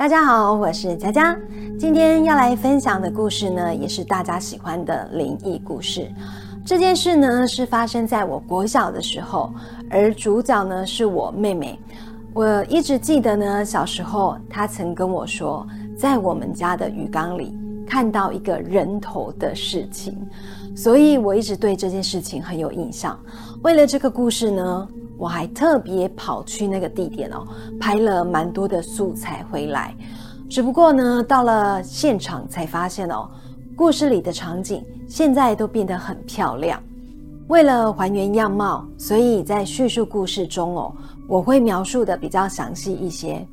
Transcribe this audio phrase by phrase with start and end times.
[0.00, 1.38] 大家好，我是佳佳。
[1.78, 6.10] 今天要来分享的故事呢，也是大家喜欢的灵异故事。
[6.64, 9.52] 这件事呢，是发生在我国小的时候，
[9.90, 11.78] 而主角呢是我妹妹。
[12.32, 17.54] 我一直记得呢，小时候她曾跟我说，在我们家的鱼缸里
[17.86, 20.16] 看到一个人头的事情，
[20.74, 23.20] 所以我一直对这件事情很有印象。
[23.62, 24.88] 为了这个故事呢。
[25.20, 27.46] 我还特别跑去那个地点哦，
[27.78, 29.94] 拍了蛮多的素材回来。
[30.48, 33.28] 只不过呢，到了现场才发现哦，
[33.76, 36.82] 故事里的场景现在都变得很漂亮。
[37.48, 40.96] 为了还原样貌，所以在叙述故事中哦，
[41.28, 43.46] 我会描述的比较详细一些。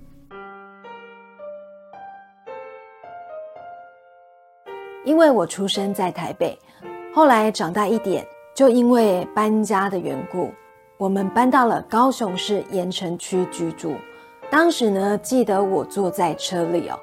[5.04, 6.58] 因为我出生在台北，
[7.14, 10.50] 后来长大一点，就因为搬家的缘故。
[10.98, 13.96] 我们搬到了高雄市盐城区居住。
[14.50, 16.98] 当时呢，记得我坐在车里哦，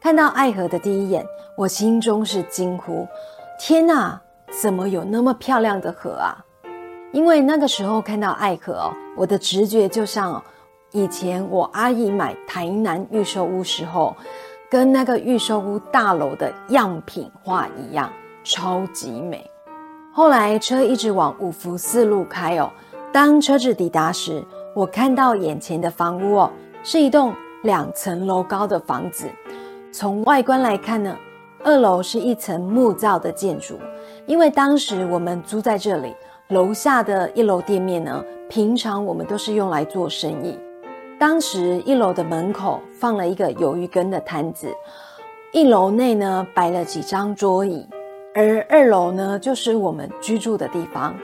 [0.00, 3.04] 看到爱河的第一眼，我心中是惊呼
[3.58, 4.20] ：“天哪，
[4.62, 6.38] 怎么有那么漂亮的河啊？”
[7.12, 10.40] 因为那个时候看到爱河哦，我的直觉就像
[10.92, 14.14] 以前我阿姨买台南预售屋时候，
[14.70, 18.08] 跟那个预售屋大楼的样品画一样，
[18.44, 19.50] 超级美。
[20.12, 22.70] 后来车一直往五福四路开哦。
[23.12, 24.42] 当车子抵达时，
[24.74, 26.50] 我看到眼前的房屋哦，
[26.82, 29.26] 是一栋两层楼高的房子。
[29.92, 31.14] 从外观来看呢，
[31.62, 33.78] 二楼是一层木造的建筑。
[34.24, 36.14] 因为当时我们租在这里，
[36.48, 40.58] 楼下的一楼店面呢，平常我们都是用来做生意。
[41.18, 44.68] 当时一楼的门口放了一个鱿鱼羹的摊子，
[45.52, 47.86] 一楼内呢摆了几张桌椅，
[48.34, 51.14] 而二楼呢就是我们居住的地方。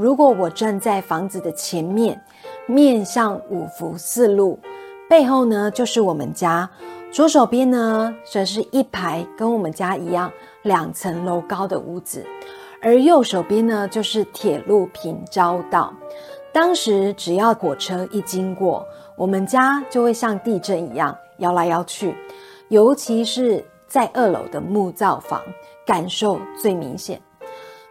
[0.00, 2.18] 如果我站在房子的前面，
[2.64, 4.58] 面向五福四路，
[5.10, 6.66] 背后呢就是我们家；
[7.12, 12.24] 左手边呢则是一排跟我们家一样两层楼高的屋子，
[12.80, 15.92] 而右手边呢就是铁路平交道。
[16.50, 18.82] 当时只要火车一经过，
[19.16, 22.16] 我们家就会像地震一样摇来摇去，
[22.68, 25.42] 尤其是在二楼的木造房，
[25.84, 27.20] 感受最明显。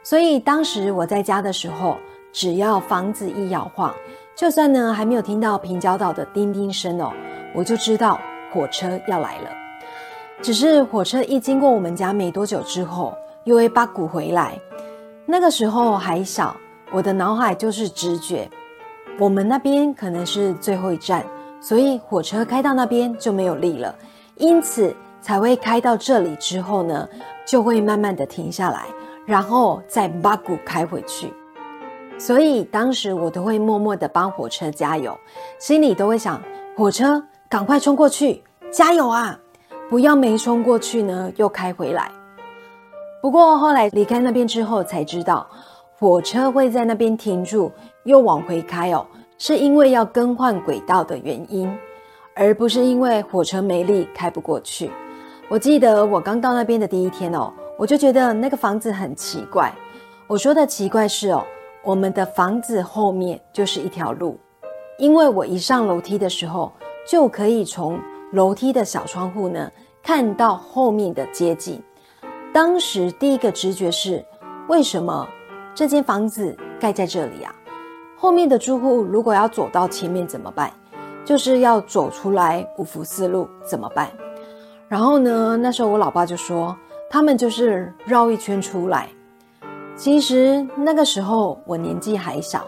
[0.10, 1.96] 所以当时我在家的时候，
[2.34, 3.94] 只要房子一摇晃，
[4.36, 7.14] 就算呢还没有听到平交道的叮叮声哦，
[7.54, 8.20] 我就知道
[8.52, 9.50] 火车要来了。
[10.42, 14.60] 只是火车一经过我们家没多久之后，又会把鼓回来。
[15.28, 16.58] 那个时候还小，
[16.92, 18.50] 我的脑海就是直觉，
[19.20, 21.24] 我们那边可能是最后一站，
[21.62, 23.94] 所以火车开到那边就没有力了，
[24.38, 27.08] 因此才会开到这里之后呢，
[27.46, 28.88] 就会慢慢的停下来。
[29.30, 31.32] 然后再把鼓开回去，
[32.18, 35.16] 所以当时我都会默默的帮火车加油，
[35.60, 36.42] 心里都会想：
[36.76, 39.40] 火车赶快冲过去，加油啊！
[39.88, 42.12] 不要没冲过去呢，又开回来。
[43.22, 45.48] 不过后来离开那边之后，才知道
[46.00, 47.72] 火车会在那边停住，
[48.06, 49.06] 又往回开哦，
[49.38, 51.72] 是因为要更换轨道的原因，
[52.34, 54.90] 而不是因为火车没力开不过去。
[55.50, 57.54] 我记得我刚到那边的第一天哦。
[57.80, 59.74] 我就觉得那个房子很奇怪。
[60.28, 61.42] 我说的奇怪是哦，
[61.82, 64.38] 我们的房子后面就是一条路，
[64.98, 66.74] 因为我一上楼梯的时候，
[67.08, 67.98] 就可以从
[68.34, 69.72] 楼梯的小窗户呢
[70.04, 71.82] 看到后面的街景。
[72.54, 74.26] 当时第一个直觉是，
[74.68, 75.26] 为什么
[75.74, 77.56] 这间房子盖在这里啊？
[78.18, 80.70] 后面的住户如果要走到前面怎么办？
[81.24, 84.12] 就是要走出来五福四路怎么办？
[84.90, 86.76] 然后呢，那时候我老爸就说。
[87.10, 89.10] 他们就是绕一圈出来。
[89.96, 92.66] 其实那个时候我年纪还小，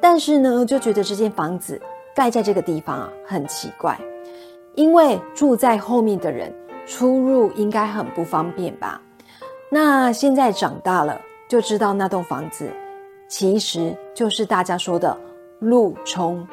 [0.00, 1.80] 但是呢，就觉得这间房子
[2.14, 3.98] 盖在这个地方啊很奇怪，
[4.74, 6.52] 因为住在后面的人
[6.84, 9.00] 出入应该很不方便吧？
[9.70, 12.70] 那现在长大了就知道那栋房子
[13.28, 15.16] 其实就是大家说的
[15.60, 16.46] 路冲。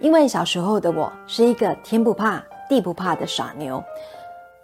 [0.00, 3.82] 因为小时候的我是一个天不怕地不怕的傻妞。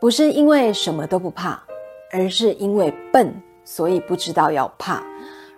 [0.04, 1.58] 不是因为什么都不怕，
[2.12, 3.34] 而是因为笨，
[3.64, 5.02] 所以不知道要怕。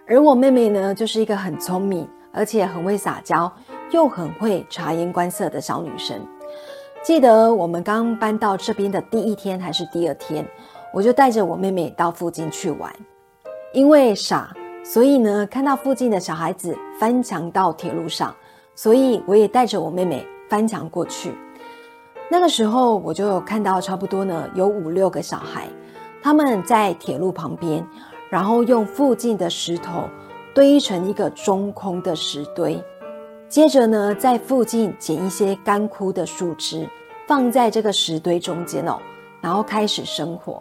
[0.06, 3.52] 而我妹妹呢，就是一个很聪明，而且很会撒娇，
[3.90, 6.24] 又很会察言观色的小女生。
[7.02, 10.46] 记得我们刚搬到这边的第一天还是第二天，
[10.94, 12.88] 我就带着我妹妹到附近去玩。
[13.72, 14.54] 因为傻，
[14.84, 18.32] 所以呢，看到附近的小孩子翻墙到铁路上，
[18.76, 21.32] 所以我也带着我妹妹翻墙过去。
[22.28, 25.68] 那个时候我就有看到，差不多呢有五六个小孩，
[26.22, 27.86] 他们在铁路旁边，
[28.28, 30.08] 然后用附近的石头
[30.52, 32.82] 堆成一个中空的石堆，
[33.48, 36.88] 接着呢在附近捡一些干枯的树枝，
[37.28, 38.98] 放在这个石堆中间哦，
[39.40, 40.60] 然后开始生火。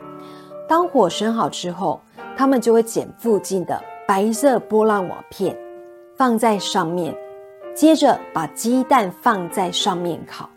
[0.68, 2.00] 当火生好之后，
[2.38, 5.57] 他们就会捡附近的白色波浪瓦片
[6.15, 7.15] 放在上面，
[7.73, 10.47] 接着把鸡蛋放在上面烤。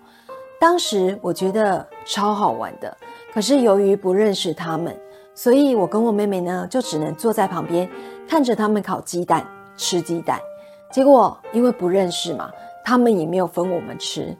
[0.60, 2.96] 当时我觉得超好玩的，
[3.32, 4.98] 可是由于不认识他们，
[5.34, 7.88] 所以我跟我妹妹呢就只能坐在旁边
[8.28, 9.46] 看着他们烤鸡蛋、
[9.76, 10.40] 吃鸡蛋。
[10.90, 12.50] 结果因为不认识嘛，
[12.84, 14.36] 他们也没有分我们吃。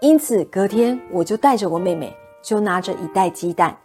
[0.00, 3.76] 因此隔天我就带着我妹妹，就拿着一袋鸡蛋。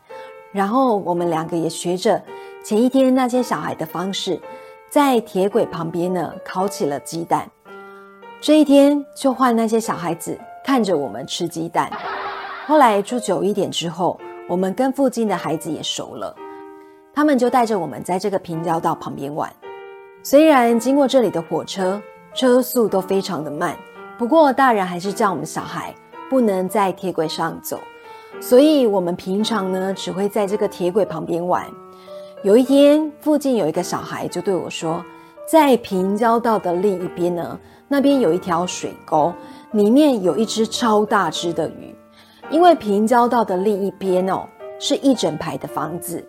[0.52, 2.22] 然后我们两个也学着
[2.64, 4.40] 前一天那些小孩的方式，
[4.90, 7.50] 在铁轨旁边呢烤起了鸡蛋。
[8.42, 11.92] 这一天就换那些小孩子看着我们吃鸡蛋。
[12.68, 16.36] 后来住久一点之后，我们跟附近的孩子也熟了，
[17.14, 19.52] 他们就带着我们在这个平交道旁边玩。
[20.24, 22.02] 虽然经过这里的火车
[22.34, 23.76] 车速都非常的慢，
[24.18, 25.94] 不过大人还是叫我们小孩
[26.30, 27.80] 不能在铁轨上走。
[28.40, 31.66] 所以，我们平常呢只会在这个铁轨旁边玩。
[32.44, 35.04] 有一天，附近有一个小孩就对我说，
[35.46, 37.60] 在平交道的另一边呢，
[37.92, 39.34] 那边有一条水沟，
[39.74, 41.94] 里面有一只超大只的鱼。
[42.50, 44.48] 因为平交道的另一边哦，
[44.80, 46.26] 是一整排的房子，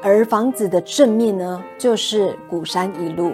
[0.00, 3.32] 而房子的正面呢就是古山一路，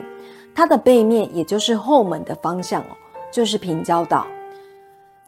[0.55, 2.97] 它的背面也就是后门的方向哦，
[3.31, 4.27] 就是平交道。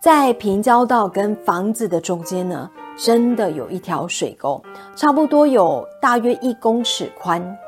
[0.01, 4.63] 在平交道跟房子的中间呢，真的有一条水沟，
[4.97, 7.59] 差不多有大约一公尺宽。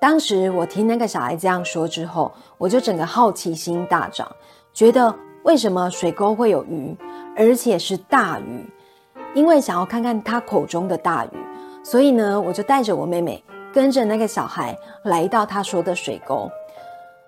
[0.00, 4.30] 当时我听那个小孩这样说之后，我就整个好奇心大涨，
[4.72, 6.96] 觉得为什么水沟会有鱼，
[7.36, 8.64] 而且是大鱼？
[9.34, 11.30] 因为想要看看他口中的大鱼，
[11.82, 13.42] 所以呢，我就带着我妹妹
[13.72, 16.50] 跟着那个小孩来到他说的水沟。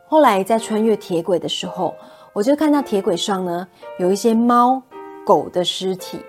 [0.07, 1.95] 后来在穿越铁轨的时候。
[2.33, 3.67] 我就看到铁轨上呢，
[3.99, 4.81] 有一些猫、
[5.27, 6.21] 狗的尸体，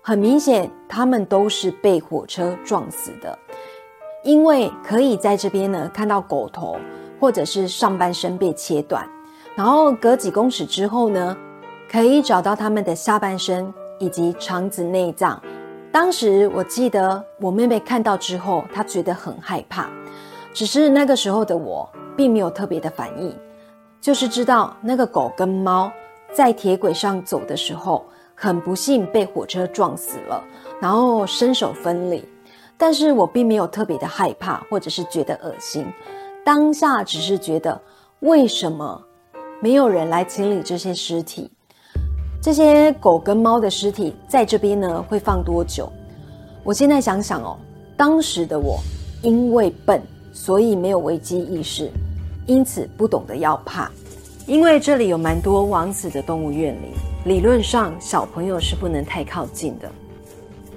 [0.00, 3.38] 很明显，它们都是被火车撞死的。
[4.24, 6.76] 因为可以在这边呢看到狗头，
[7.20, 9.06] 或者是上半身被切断，
[9.54, 11.36] 然后隔几公尺之后呢，
[11.88, 15.40] 可以找到它们的下半身以及肠子、内脏。
[15.92, 19.88] 当时我记得我妹妹看到之后，她觉得很害怕，
[20.52, 23.32] 只是那个时候的我并没有特别的反应。
[24.00, 25.90] 就是知道那个狗跟猫
[26.32, 28.04] 在铁轨上走的时候，
[28.34, 30.42] 很不幸被火车撞死了，
[30.80, 32.22] 然后身首分离。
[32.76, 35.86] 但是我并没有特别的害怕，或者是觉得恶心。
[36.44, 37.80] 当下只是觉得，
[38.20, 39.02] 为什么
[39.60, 41.50] 没有人来清理这些尸体？
[42.42, 45.90] 这些狗跟猫的尸体在这边呢，会放多久？
[46.62, 47.56] 我现在想想哦，
[47.96, 48.78] 当时的我
[49.22, 51.90] 因为笨，所以没有危机意识。
[52.46, 53.90] 因此不懂得要怕，
[54.46, 56.88] 因为这里有蛮多枉死的动物园里，
[57.24, 59.90] 理论上小朋友是不能太靠近的。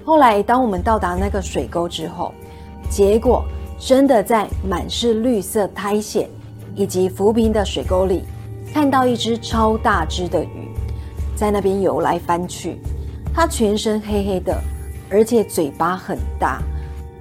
[0.07, 2.33] 后来当我们到达那个水沟之后，
[2.89, 3.43] 结果
[3.77, 6.23] 真的在满是绿色苔藓
[6.75, 8.23] 以及浮萍的水沟里，
[8.73, 10.71] 看到一只超大只的鱼，
[11.35, 12.79] 在那边游来翻去。
[13.33, 14.57] 它全身黑黑的，
[15.11, 16.61] 而且嘴巴很大，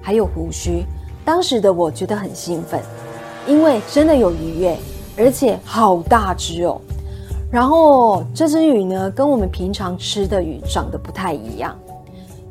[0.01, 0.85] 还有胡须。
[1.25, 2.81] 当时的我觉得很兴奋。
[3.45, 4.77] 因为真的有鱼耶，
[5.17, 6.79] 而且好大只哦。
[7.51, 11.77] 然后这只鱼呢，跟我们平常吃的鱼长得不太一样。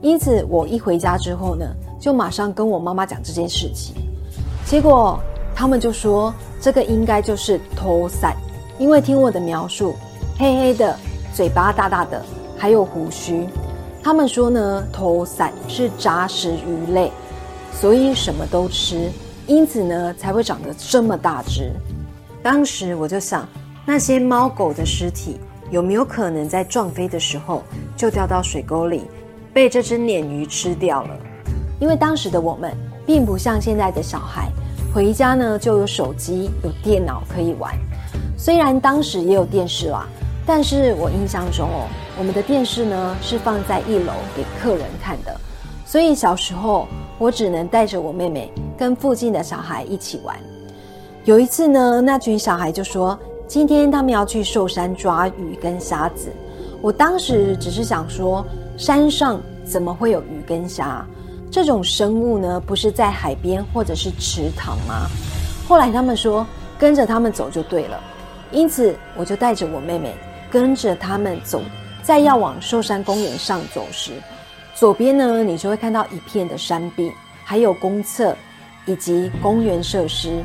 [0.07, 1.67] 因此，我一回家之后呢，
[1.99, 3.93] 就马上跟我妈妈讲这件事情。
[4.65, 5.19] 结果
[5.53, 8.37] 他们就说，这个应该就是头伞，
[8.79, 9.97] 因为听我的描述，
[10.39, 10.97] 黑黑的，
[11.35, 12.25] 嘴巴大大的，
[12.57, 13.49] 还有胡须。
[14.01, 17.11] 他们说呢，头伞是杂食鱼类，
[17.73, 19.11] 所以什么都吃。
[19.49, 21.73] 因此呢，才会长得这么大只。
[22.45, 23.45] 当时我就想，
[23.85, 25.37] 那些猫狗的尸体
[25.73, 27.61] 有没有可能在撞飞的时候
[27.97, 29.03] 就掉到水沟里，
[29.57, 31.17] 被这只鲶鱼吃掉了？
[31.81, 34.53] 因为当时的我们并不像现在的小孩，
[34.95, 37.75] 回家呢就有手机、有电脑可以玩。
[38.37, 40.07] 虽然当时也有电视啦，
[40.45, 45.35] 但是我印象中哦，我们的电视呢是放在一楼给客人看的，
[45.87, 46.87] 所以小时候
[47.19, 48.53] 我只能带着我妹妹。
[48.77, 50.37] 跟附近的小孩一起玩。
[51.25, 56.31] 有一次呢，那群小孩就说：“今天他们要去寿山抓鱼跟虾子。”
[56.83, 58.45] 我当时只是想说，
[58.77, 61.05] 山上怎么会有鱼跟虾
[61.51, 62.61] 这种生物呢？
[62.61, 65.09] 不是在海边或者是池塘吗？
[65.67, 66.47] 后来他们说
[66.79, 68.01] 跟着他们走就对了，
[68.51, 70.15] 因此我就带着我妹妹
[70.51, 71.63] 跟着他们走。
[72.03, 74.13] 在要往寿山公园上走时，
[74.75, 77.11] 左边呢，你就会看到一片的山壁，
[77.45, 78.37] 还有公厕。
[78.89, 80.45] 以及公园设施，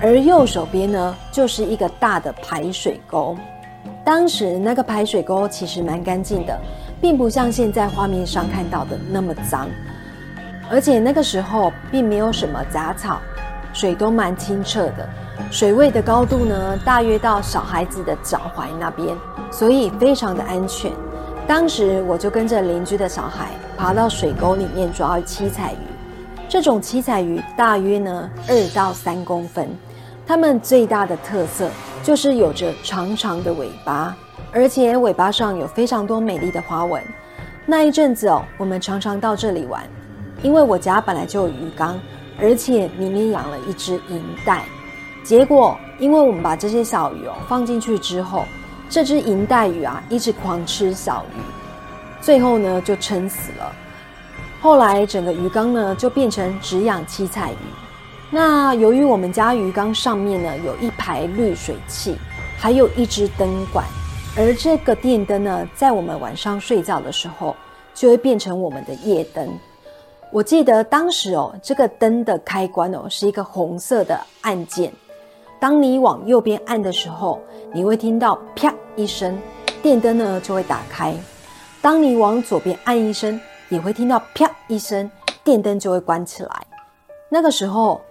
[0.00, 3.36] 而右手边呢，就是一个大的排水沟。
[4.02, 6.58] 当时那个排水沟其实蛮干净的，
[7.02, 9.68] 并不像现在画面上看到的那么脏，
[10.70, 13.20] 而且那个时候并没有什么杂草，
[13.72, 15.08] 水都蛮清澈的，
[15.50, 19.16] 水位的高度呢大约到小孩子的脚踝那边，
[19.50, 20.92] 所以非常的安全。
[21.44, 25.76] 当时我就跟着邻居的小孩爬到水沟里面抓七彩鱼。
[26.48, 29.68] 这种七彩鱼大约呢二到三公分，
[30.24, 31.68] 它们最大的特色
[32.00, 34.14] 就是有着长长的尾巴，
[34.52, 37.02] 而且尾巴上有非常多美丽的花纹。
[37.64, 39.82] 那一阵子哦，我们常常到这里玩，
[40.42, 41.98] 因为我家本来就有鱼缸，
[42.40, 44.62] 而且里面养了一只银带。
[45.24, 48.44] 结果因为我们把这些小鱼哦放进去之后，
[48.90, 51.40] 这只银带鱼啊一直狂吃小鱼，
[52.20, 53.72] 最后呢就撑死了。
[54.60, 57.56] 后来整个鱼缸呢就变成只养七彩鱼。
[58.30, 62.16] 那由于我们家鱼缸上面呢有一排滤水器，
[62.58, 63.86] 还有一只灯管，
[64.34, 67.54] 而这个电灯呢在我们晚上睡觉的时候
[67.94, 69.48] 就会变成我们的夜灯。
[70.30, 74.90] 我记得当时哦，这个灯的开关哦是一个红色的按键，
[75.60, 77.38] 当你往右边按的时候，
[77.74, 79.38] 你会听到啪一声，
[79.82, 81.12] 电灯呢就会打开；
[81.82, 83.40] 当你往左边按一声。
[83.68, 85.10] 也会听到啪一声，
[85.42, 86.50] 电灯就会关起来。
[87.30, 88.02] 那个时候，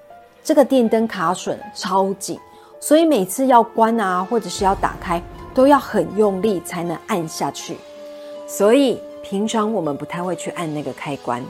[0.44, 2.40] 这个电灯卡榫超紧，
[2.80, 5.22] 所以每次要关啊，或者是要打开，
[5.54, 7.78] 都要很用力才能按下去。
[8.48, 11.44] 所以平常我们不太会去按那个开关。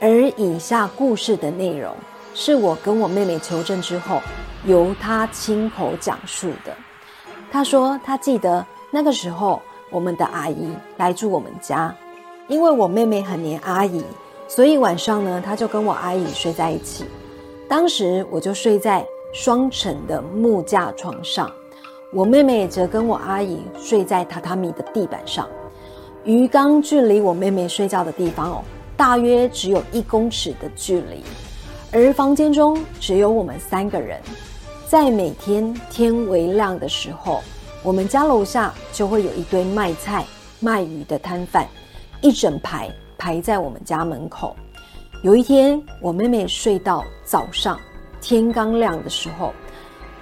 [0.00, 1.94] 而以下故事的内容，
[2.34, 4.20] 是我跟我妹妹求证之后，
[4.64, 6.72] 由她亲口讲述的。
[7.50, 9.60] 她说她记得那个时候，
[9.90, 11.94] 我们的阿姨来住我们家。
[12.46, 14.02] 因为我妹妹很黏阿姨，
[14.46, 17.04] 所以晚上呢，她就跟我阿姨睡在一起。
[17.68, 21.52] 当时我就睡在双层的木架床上，
[22.10, 25.46] 我妹妹则跟我阿姨睡在榻榻米的地板上。
[26.24, 28.64] 鱼缸距离我妹妹睡觉的地方哦，
[28.96, 31.22] 大约只有一公尺的距离。
[31.92, 34.18] 而房间中只有我们三个人。
[34.86, 37.42] 在每天天微亮的时候，
[37.82, 40.24] 我们家楼下就会有一堆卖菜
[40.60, 41.66] 卖鱼的摊贩。
[42.22, 44.56] 一整排排在我们家门口。
[45.22, 47.78] 有一天，我妹妹睡到早上，
[48.18, 49.52] 天刚亮的时候，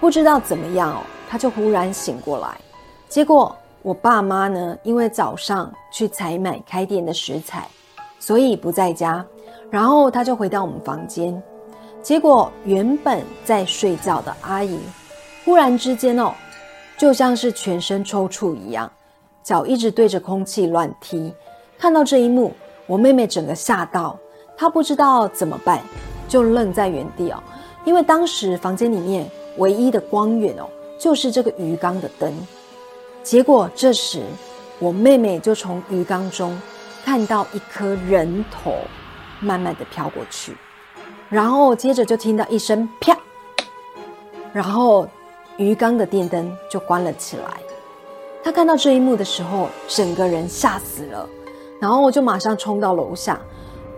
[0.00, 2.56] 不知道怎么样哦，他就忽然醒过来。
[3.08, 7.68] 结果我爸妈呢，因为早上去采买开店的食材，
[8.18, 9.24] 所以不在家。
[9.70, 11.42] 然后他就回到我们房间。
[12.02, 14.78] 结果原本在睡觉的阿姨，
[15.44, 16.32] 忽然之间哦，
[16.96, 18.90] 就像是全身抽搐一样，
[19.42, 21.32] 脚一直对着空气乱踢。
[21.76, 22.52] 看到这一幕，
[22.86, 24.16] 我妹妹整个吓到，
[24.56, 25.82] 她不知道怎么办，
[26.28, 27.42] 就愣在原地哦。
[27.84, 29.28] 因为当时房间里面
[29.58, 30.68] 唯一的光源哦，
[30.98, 32.32] 就是这个鱼缸的灯。
[33.22, 34.22] 结果这时，
[34.78, 36.56] 我妹妹就从鱼缸中
[37.04, 38.74] 看到一颗人头
[39.40, 40.56] 慢慢的飘过去，
[41.28, 43.16] 然后接着就听到一声啪，
[44.52, 45.08] 然后
[45.56, 47.44] 鱼缸的电灯就关了起来。
[48.44, 51.28] 她看到这一幕的时候，整个人吓死了。
[51.80, 53.40] 然后我就马上冲到楼下，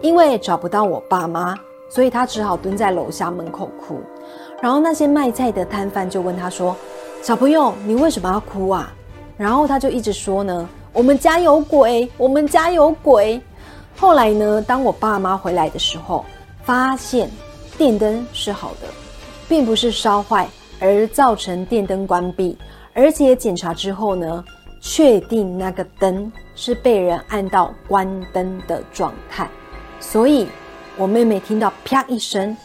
[0.00, 1.54] 因为找不到我爸妈，
[1.88, 4.00] 所以他只好蹲在楼下门口哭。
[4.60, 6.76] 然后那些卖菜的摊贩就问他说
[7.22, 8.92] ：“小朋友，你为什么要哭啊？”
[9.36, 13.40] 然后他就一直说呢：“我们家有鬼，我们家有鬼。”
[13.96, 16.24] 后来呢，当我爸妈回来的时候，
[16.62, 17.30] 发现
[17.76, 18.88] 电灯是好的，
[19.48, 20.48] 并不是烧坏
[20.80, 22.56] 而造成电灯关闭，
[22.94, 24.44] 而且检查之后呢。
[24.80, 29.50] 确定那个灯是被人按到关灯的状态，
[29.98, 30.46] 所以
[31.00, 32.56] 我妹妹听到啪一声，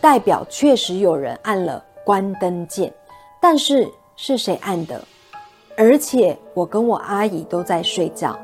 [0.00, 2.90] 代表确实有人按了关灯键。
[3.38, 4.98] 但是是谁按的？
[5.76, 8.34] 而且我跟我阿姨都在睡觉，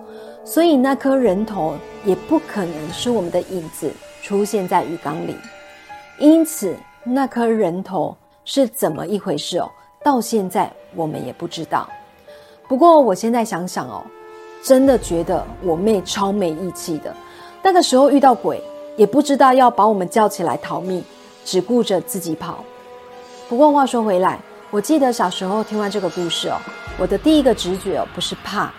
[0.45, 1.75] 所以那颗人头
[2.05, 3.91] 也不可能是我们的影子
[4.21, 5.35] 出现在鱼缸里。
[6.19, 8.15] 因此，那颗人头
[8.45, 9.71] 是怎么一回事哦？
[10.05, 11.89] 到现在我们也不知道。
[12.69, 14.05] 不过我现在想想哦，
[14.63, 17.17] 真的觉得我妹超没义气的。
[17.63, 18.63] 那个时候遇到鬼，
[18.99, 21.03] 也不知道要把我们叫起来逃命，
[21.45, 22.63] 只顾着自己跑。
[23.49, 24.39] 不过话说回来，
[24.71, 26.59] 我记得小时候听完这个故事哦，
[26.99, 28.71] 我的第一个直觉哦不是怕，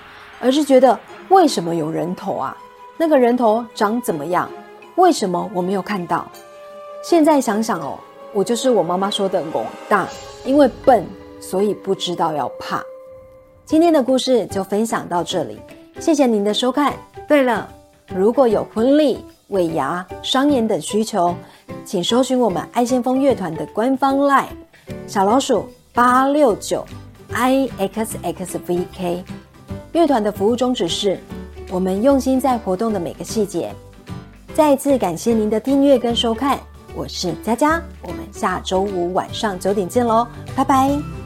[0.42, 1.00] 而是觉得
[1.30, 2.56] 为什么有人头啊？
[2.98, 4.48] 那个人头长怎么样？
[4.98, 6.30] 为什么我没有看到？
[7.02, 7.98] 现在想想哦，
[8.34, 10.06] 我就是我妈妈说的狗大，
[10.44, 11.08] 因为笨，
[11.40, 12.84] 所以不知道要怕。
[13.66, 15.58] 今天的故事就分享到这里，
[15.98, 16.94] 谢谢您的收看。
[17.26, 17.70] 对了，
[18.16, 21.36] 如果有婚礼、尾牙、商演等需求，
[21.86, 24.46] 请搜寻我们爱先锋乐团的官方 LINE
[25.08, 26.86] 小老鼠八六九
[27.32, 29.24] i x x v k。
[29.92, 31.20] 乐团的服务宗旨是
[31.72, 33.74] 我们用心在活动的每个细节。
[34.54, 36.60] 再次感谢您的订阅跟收看，
[36.96, 41.19] 我是佳佳，我们下周五晚上九点见喽，拜拜。